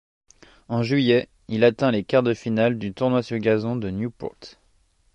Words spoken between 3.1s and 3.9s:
sur gazon